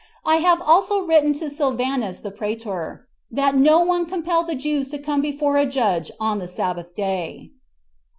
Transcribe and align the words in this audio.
I 0.25 0.37
have 0.37 0.59
also 0.63 0.99
written 1.05 1.31
to 1.33 1.47
Sylvanus 1.47 2.21
the 2.21 2.31
praetor, 2.31 3.07
that 3.29 3.55
no 3.55 3.81
one 3.81 4.07
compel 4.07 4.43
the 4.43 4.55
Jews 4.55 4.89
to 4.89 4.97
come 4.97 5.21
before 5.21 5.57
a 5.57 5.67
judge 5.67 6.09
on 6.19 6.39
the 6.39 6.47
sabbath 6.47 6.95
day." 6.95 7.51